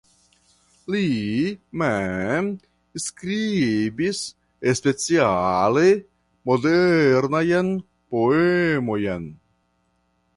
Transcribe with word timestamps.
Li 0.93 1.01
mem 1.81 2.47
skribis 3.03 4.21
speciale 4.79 5.83
modernajn 6.51 7.71
poemojn. 8.15 9.29